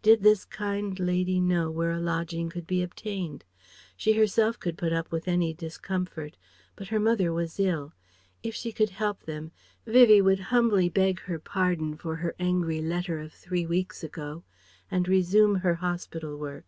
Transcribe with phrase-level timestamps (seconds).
[0.00, 3.44] Did this kind lady know where a lodging could be obtained?
[3.94, 6.38] She herself could put up with any discomfort,
[6.76, 7.92] but her mother was ill.
[8.42, 9.52] If she could help them,
[9.84, 14.44] Vivie would humbly beg her pardon for her angry letter of three weeks ago
[14.90, 16.64] and resume her hospital work.